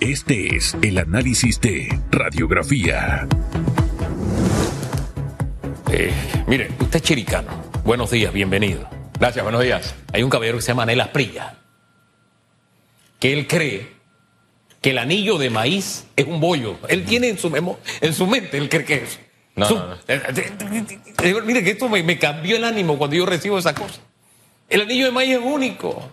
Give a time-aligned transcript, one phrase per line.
[0.00, 3.26] Este es el análisis de radiografía.
[5.92, 6.12] Eh,
[6.46, 7.48] mire, usted es chiricano.
[7.84, 8.88] Buenos días, bienvenido.
[9.18, 9.94] Gracias, buenos días.
[10.12, 11.58] Hay un caballero que se llama Anel Asprilla,
[13.18, 13.88] que él cree
[14.80, 16.78] que el anillo de maíz es un bollo.
[16.88, 19.20] Él tiene en su, memo- en su mente, él cree que es.
[19.56, 19.94] No, Su- no, no.
[20.08, 20.52] eh, eh,
[21.22, 24.00] eh, Mire que esto me, me cambió el ánimo cuando yo recibo esa cosa.
[24.70, 26.08] El anillo de maíz es único.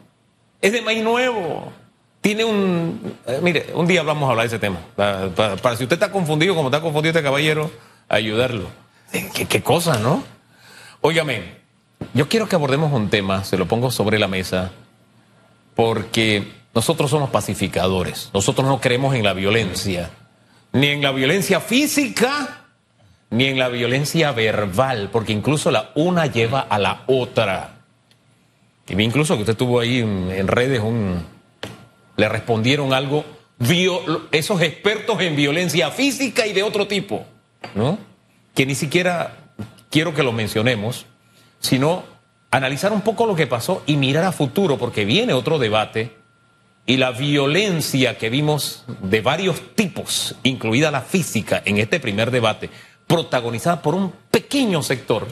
[0.62, 1.72] Es de maíz nuevo.
[2.28, 3.16] Tiene un...
[3.26, 4.80] eh, mire, un día vamos a hablar de ese tema.
[4.98, 7.72] Para, si usted está confundido, como está confundido este caballero,
[8.10, 8.68] ayudarlo.
[9.14, 10.26] Eh, ¿Qué, qué cosa, no?
[11.00, 11.44] Óigame,
[12.14, 14.72] yo quiero que abordemos un tema, se lo pongo sobre la mesa,
[15.74, 18.30] porque nosotros somos pacificadores.
[18.34, 20.10] Nosotros no creemos en la violencia,
[20.74, 22.66] ni en la violencia física,
[23.30, 27.84] ni en la violencia verbal, porque incluso la una lleva a la otra.
[28.86, 31.37] Y vi incluso que usted tuvo ahí en redes un...
[32.18, 33.24] Le respondieron algo,
[34.32, 37.26] esos expertos en violencia física y de otro tipo,
[37.74, 37.98] ¿no?
[38.54, 39.54] Que ni siquiera
[39.90, 41.06] quiero que lo mencionemos,
[41.60, 42.04] sino
[42.52, 46.16] analizar un poco lo que pasó y mirar a futuro, porque viene otro debate
[46.86, 52.70] y la violencia que vimos de varios tipos, incluida la física, en este primer debate,
[53.06, 55.28] protagonizada por un pequeño sector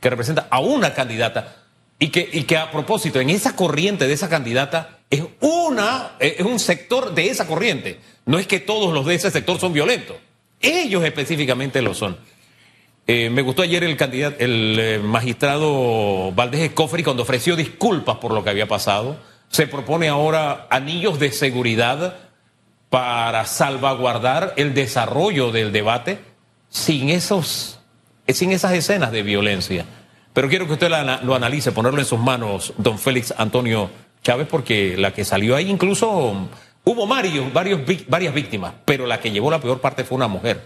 [0.00, 1.56] que representa a una candidata
[1.98, 6.40] y que, y que a propósito, en esa corriente de esa candidata es una, es
[6.40, 7.98] un sector de esa corriente.
[8.26, 10.16] No es que todos los de ese sector son violentos.
[10.60, 12.16] Ellos específicamente lo son.
[13.06, 18.32] Eh, me gustó ayer el candidato, el eh, magistrado Valdés Escofri cuando ofreció disculpas por
[18.32, 19.18] lo que había pasado.
[19.48, 22.16] Se propone ahora anillos de seguridad
[22.90, 26.18] para salvaguardar el desarrollo del debate
[26.68, 27.80] sin esos,
[28.26, 29.86] eh, sin esas escenas de violencia.
[30.34, 30.90] Pero quiero que usted
[31.22, 33.90] lo analice, ponerlo en sus manos, don Félix Antonio
[34.22, 36.48] Chávez, porque la que salió ahí incluso
[36.84, 40.62] hubo varios, varias víctimas, pero la que llevó la peor parte fue una mujer.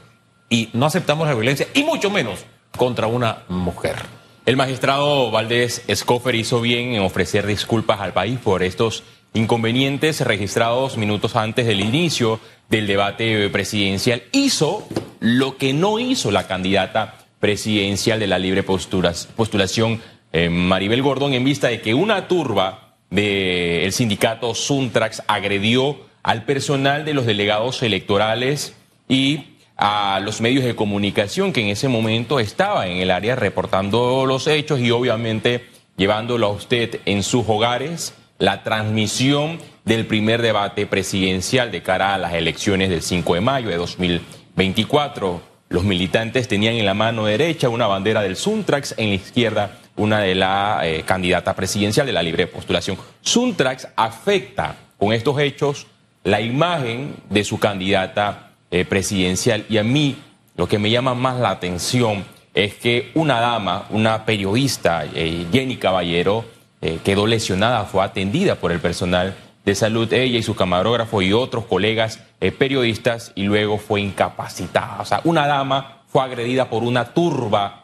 [0.48, 2.44] Y no aceptamos la violencia, y mucho menos
[2.77, 3.97] contra una mujer.
[4.44, 9.04] El magistrado Valdés Escofer hizo bien en ofrecer disculpas al país por estos
[9.34, 14.25] inconvenientes registrados minutos antes del inicio del debate presidencial.
[14.32, 14.87] Hizo
[15.21, 20.00] lo que no hizo la candidata presidencial de la libre posturas- postulación,
[20.32, 22.81] eh, Maribel Gordón, en vista de que una turba
[23.12, 28.75] del sindicato Suntrax agredió al personal de los delegados electorales
[29.06, 34.25] y a los medios de comunicación que en ese momento estaba en el área reportando
[34.25, 35.67] los hechos y obviamente
[35.99, 42.19] llevándolo a usted en sus hogares la transmisión del primer debate presidencial de cara a
[42.19, 45.43] las elecciones del 5 de mayo de 2024.
[45.69, 50.20] Los militantes tenían en la mano derecha una bandera del Suntrax, en la izquierda una
[50.20, 52.97] de la eh, candidata presidencial de la libre postulación.
[53.20, 55.86] Suntrax afecta con estos hechos
[56.25, 60.16] la imagen de su candidata eh, presidencial y a mí
[60.56, 65.76] lo que me llama más la atención es que una dama, una periodista, eh, Jenny
[65.76, 66.44] Caballero,
[66.80, 71.32] eh, quedó lesionada, fue atendida por el personal de salud, ella y su camarógrafo y
[71.32, 75.00] otros colegas eh, periodistas y luego fue incapacitada.
[75.00, 77.81] O sea, una dama fue agredida por una turba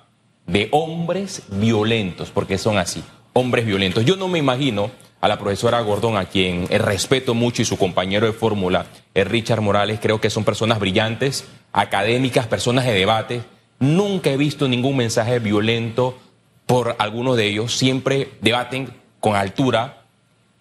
[0.48, 3.04] de hombres violentos, porque son así,
[3.34, 4.04] hombres violentos.
[4.04, 7.76] Yo no me imagino a la profesora Gordón, a quien eh, respeto mucho, y su
[7.76, 13.42] compañero de fórmula, eh, Richard Morales, creo que son personas brillantes, académicas, personas de debate.
[13.78, 16.18] Nunca he visto ningún mensaje violento
[16.66, 20.02] por algunos de ellos, siempre debaten con altura,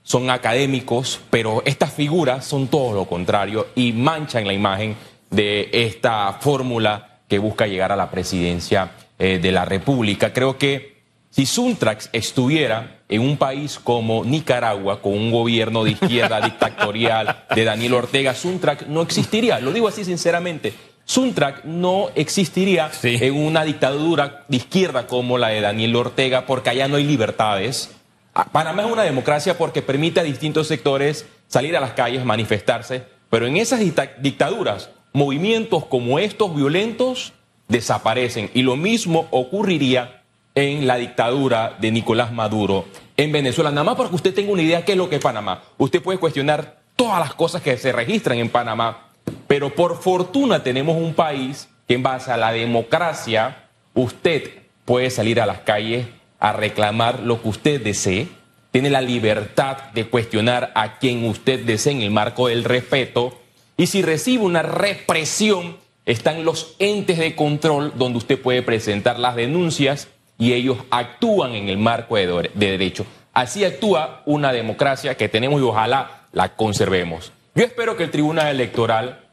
[0.04, 4.96] son académicos, pero estas figuras son todo lo contrario y manchan la imagen
[5.30, 10.34] de esta fórmula que busca llegar a la presidencia eh, de la República.
[10.34, 10.98] Creo que
[11.30, 17.64] si Suntrax estuviera en un país como Nicaragua, con un gobierno de izquierda dictatorial de
[17.64, 19.60] Daniel Ortega, Suntrax no existiría.
[19.60, 20.74] Lo digo así sinceramente.
[21.06, 23.18] Suntrax no existiría Sí.
[23.22, 27.92] en una dictadura de izquierda como la de Daniel Ortega, porque allá no hay libertades.
[28.34, 33.04] Ah, Panamá es una democracia porque permite a distintos sectores salir a las calles, manifestarse,
[33.30, 37.32] pero en esas dicta- dictaduras, movimientos como estos violentos
[37.68, 38.50] desaparecen.
[38.54, 40.24] Y lo mismo ocurriría
[40.56, 42.86] en la dictadura de Nicolás Maduro
[43.16, 43.72] en Venezuela.
[43.72, 45.64] Nada más para que usted tenga una idea qué es lo que es Panamá.
[45.78, 49.10] Usted puede cuestionar todas las cosas que se registran en Panamá,
[49.48, 54.52] pero por fortuna tenemos un país que en base a la democracia usted
[54.86, 56.08] puede salir a las calles
[56.40, 58.28] a reclamar lo que usted desee,
[58.72, 63.40] tiene la libertad de cuestionar a quien usted desee en el marco del respeto
[63.76, 65.78] y si recibe una represión
[66.08, 70.08] están los entes de control donde usted puede presentar las denuncias
[70.40, 73.06] y ellos actúan en el marco de, de derecho.
[73.34, 77.34] Así actúa una democracia que tenemos y ojalá la conservemos.
[77.54, 79.26] Yo espero que el Tribunal Electoral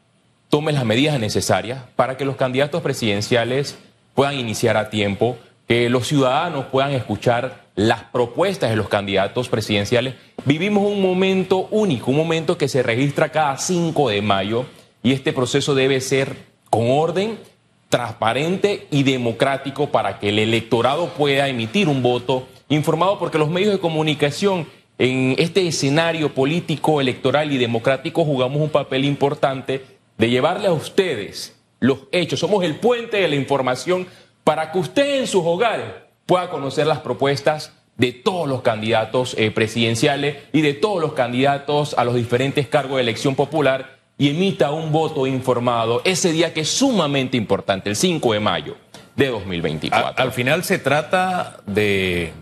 [0.49, 3.77] tome las medidas necesarias para que los candidatos presidenciales
[4.13, 5.37] puedan iniciar a tiempo,
[5.69, 10.15] que los ciudadanos puedan escuchar las propuestas de los candidatos presidenciales.
[10.43, 14.65] Vivimos un momento único, un momento que se registra cada 5 de mayo
[15.03, 17.39] y este proceso debe ser con orden,
[17.87, 23.71] transparente y democrático para que el electorado pueda emitir un voto informado porque los medios
[23.71, 24.67] de comunicación
[24.97, 29.85] en este escenario político, electoral y democrático jugamos un papel importante
[30.17, 32.41] de llevarle a ustedes los hechos.
[32.41, 34.05] Somos el puente de la información
[34.43, 35.85] para que usted en sus hogares
[36.25, 41.93] pueda conocer las propuestas de todos los candidatos eh, presidenciales y de todos los candidatos
[41.97, 46.61] a los diferentes cargos de elección popular y emita un voto informado ese día que
[46.61, 48.77] es sumamente importante, el 5 de mayo
[49.15, 50.23] de 2024.
[50.23, 52.33] al final se trata de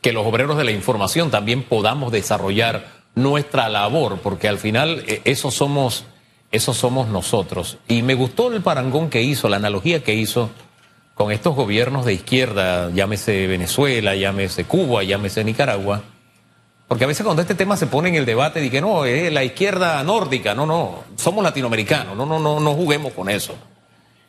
[0.00, 5.22] que los obreros de la información también podamos desarrollar nuestra labor, porque al final eh,
[5.24, 6.04] eso somos,
[6.50, 7.78] eso somos nosotros.
[7.88, 10.50] Y me gustó el parangón que hizo, la analogía que hizo
[11.14, 16.02] con estos gobiernos de izquierda, llámese Venezuela, llámese Cuba, llámese Nicaragua,
[16.94, 19.42] porque a veces cuando este tema se pone en el debate, dije, no, es la
[19.42, 23.56] izquierda nórdica, no, no, somos latinoamericanos, no, no, no, no juguemos con eso.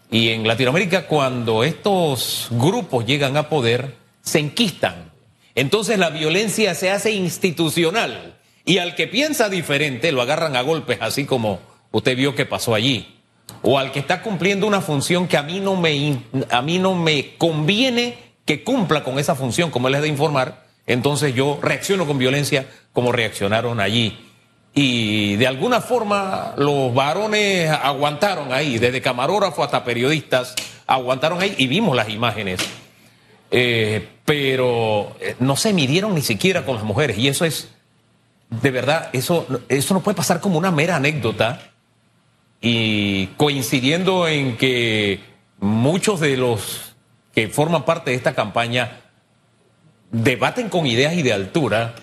[0.10, 5.06] Y en Latinoamérica, cuando estos grupos llegan a poder, se enquistan
[5.56, 8.36] entonces la violencia se hace institucional
[8.66, 12.76] y al que piensa diferente lo agarran a golpes, así como usted vio que pasó
[12.76, 13.22] allí.
[13.62, 16.20] O al que está cumpliendo una función que a mí no me,
[16.52, 20.65] a mí no me conviene que cumpla con esa función, como él es de informar,
[20.88, 24.18] entonces yo reacciono con violencia como reaccionaron allí.
[24.74, 30.54] Y de alguna forma los varones aguantaron ahí, desde camarógrafo hasta periodistas,
[30.86, 32.60] aguantaron ahí y vimos las imágenes.
[33.52, 37.18] Eh, pero eh, no se midieron ni siquiera con las mujeres.
[37.18, 37.70] Y eso es,
[38.50, 41.62] de verdad, eso, eso no puede pasar como una mera anécdota.
[42.60, 45.22] Y coincidiendo en que
[45.60, 46.96] muchos de los
[47.34, 49.05] que forman parte de esta campaña
[50.24, 51.96] debaten con ideas y de altura,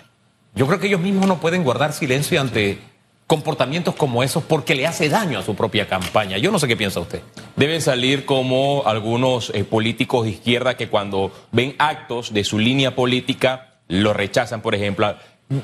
[0.54, 2.78] yo creo que ellos mismos no pueden guardar silencio ante
[3.26, 6.36] comportamientos como esos porque le hace daño a su propia campaña.
[6.36, 7.22] Yo no sé qué piensa usted.
[7.56, 12.94] Deben salir como algunos eh, políticos de izquierda que cuando ven actos de su línea
[12.94, 15.16] política lo rechazan, por ejemplo.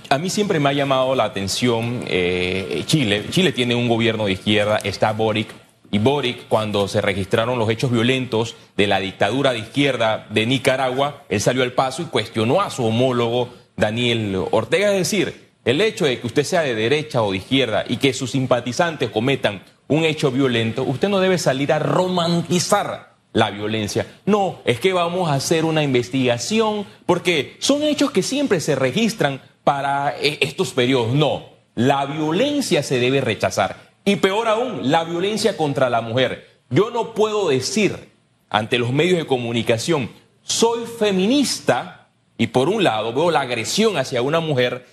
[0.08, 3.26] A mí siempre me ha llamado la atención eh, Chile.
[3.30, 5.48] Chile tiene un gobierno de izquierda, está Boric.
[5.90, 11.24] Y Boric, cuando se registraron los hechos violentos de la dictadura de izquierda de Nicaragua,
[11.28, 14.92] él salió al paso y cuestionó a su homólogo Daniel Ortega.
[14.92, 18.12] Es decir, el hecho de que usted sea de derecha o de izquierda y que
[18.12, 24.06] sus simpatizantes cometan un hecho violento, usted no debe salir a romantizar la violencia.
[24.26, 29.40] No, es que vamos a hacer una investigación porque son hechos que siempre se registran
[29.64, 31.14] para eh, estos periodos.
[31.14, 33.87] No, la violencia se debe rechazar.
[34.08, 36.62] Y peor aún, la violencia contra la mujer.
[36.70, 38.08] Yo no puedo decir
[38.48, 40.08] ante los medios de comunicación,
[40.42, 42.08] soy feminista
[42.38, 44.86] y por un lado veo la agresión hacia una mujer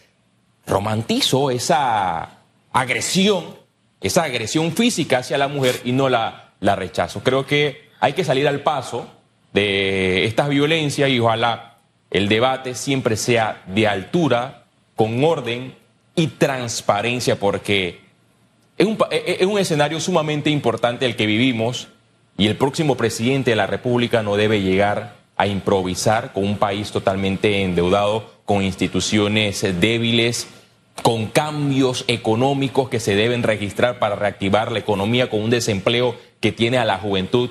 [0.67, 2.39] romantizo esa
[2.73, 3.56] agresión,
[4.01, 7.23] esa agresión física hacia la mujer y no la, la rechazo.
[7.23, 9.07] Creo que hay que salir al paso
[9.53, 11.77] de estas violencias y ojalá
[12.12, 14.65] el debate siempre sea de altura,
[14.97, 15.73] con orden
[16.15, 18.04] y transparencia, porque
[18.77, 21.88] es un, es un escenario sumamente importante el que vivimos
[22.38, 26.91] y el próximo presidente de la República no debe llegar a improvisar con un país
[26.91, 30.48] totalmente endeudado, con instituciones débiles,
[31.01, 36.51] con cambios económicos que se deben registrar para reactivar la economía, con un desempleo que
[36.51, 37.50] tiene a la juventud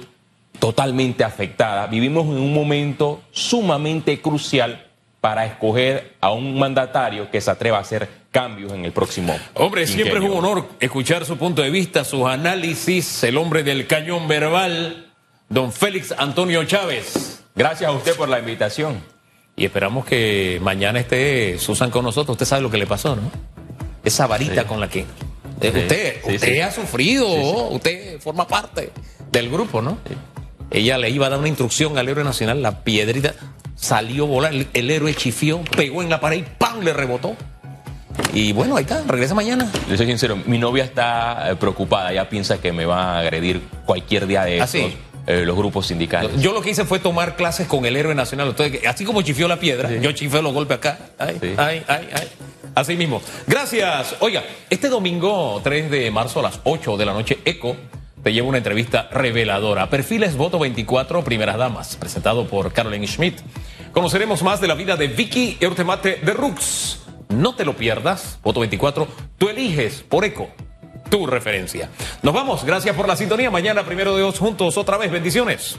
[0.59, 1.87] totalmente afectada.
[1.87, 4.87] Vivimos en un momento sumamente crucial
[5.21, 9.39] para escoger a un mandatario que se atreva a hacer cambios en el próximo.
[9.55, 13.87] Hombre, siempre es un honor escuchar su punto de vista, sus análisis, el hombre del
[13.87, 15.13] cañón verbal,
[15.49, 17.45] don Félix Antonio Chávez.
[17.55, 19.01] Gracias a usted por la invitación.
[19.55, 22.35] Y esperamos que mañana esté Susan con nosotros.
[22.35, 23.31] Usted sabe lo que le pasó, ¿no?
[24.03, 25.07] Esa varita con la que...
[25.61, 27.29] Eh, usted usted ha sufrido,
[27.69, 28.91] usted forma parte
[29.31, 29.99] del grupo, ¿no?
[30.73, 33.37] Ella le iba a dar una instrucción al héroe nacional, la piedrita
[33.77, 36.81] salió volar, el, héroe chifió, pegó en la pared y ¡pam!
[36.81, 37.37] le rebotó.
[38.35, 39.71] Y bueno, ahí está, regresa mañana.
[39.89, 43.63] Le soy sincero, mi novia está eh, preocupada, ella piensa que me va a agredir
[43.87, 44.93] cualquier día de ¿Ah, estos.
[45.27, 46.43] Eh, los grupos sindicales.
[46.43, 48.49] Yo lo que hice fue tomar clases con el héroe nacional.
[48.49, 50.99] Entonces, así como chifió la piedra, yo chifé los golpes acá.
[51.17, 52.29] Ay, ay, ay, ay.
[52.75, 53.23] Así mismo.
[53.47, 54.17] Gracias.
[54.21, 57.77] Oiga, este domingo 3 de marzo a las 8 de la noche, ECO
[58.23, 59.89] te lleva una entrevista reveladora.
[59.89, 63.39] Perfiles Voto 24, Primeras Damas, presentado por Caroline Schmidt.
[63.93, 67.04] Conoceremos más de la vida de Vicky Eurtemate de Rux.
[67.35, 68.39] No te lo pierdas.
[68.43, 70.49] Voto 24, tú eliges por ECO.
[71.11, 71.91] tu referencia.
[72.23, 73.51] Nos vamos, gracias por la sintonía.
[73.51, 75.13] Mañana, primero de dos, juntos otra vez.
[75.13, 75.77] Bendiciones.